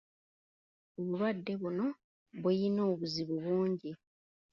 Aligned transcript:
Obulwadde 0.99 1.53
buno 1.61 1.87
buyina 2.41 2.81
obuzibu 2.91 3.35
bungi. 3.45 3.91